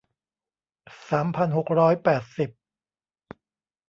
[1.09, 2.49] สามพันหกร้อยแปดสิบ